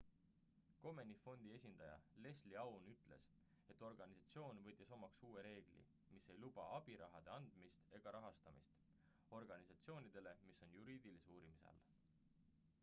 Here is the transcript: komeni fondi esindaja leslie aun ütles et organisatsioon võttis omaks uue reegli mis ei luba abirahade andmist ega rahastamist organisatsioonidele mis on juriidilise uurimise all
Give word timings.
komeni 0.83 1.15
fondi 1.23 1.49
esindaja 1.55 1.97
leslie 2.27 2.55
aun 2.61 2.85
ütles 2.93 3.25
et 3.73 3.83
organisatsioon 3.89 4.61
võttis 4.67 4.93
omaks 4.97 5.19
uue 5.27 5.43
reegli 5.47 5.83
mis 6.15 6.29
ei 6.35 6.41
luba 6.45 6.65
abirahade 6.79 7.31
andmist 7.35 7.85
ega 7.99 8.13
rahastamist 8.17 8.79
organisatsioonidele 9.41 10.33
mis 10.49 10.63
on 10.69 10.73
juriidilise 10.79 11.35
uurimise 11.37 11.69
all 11.73 11.85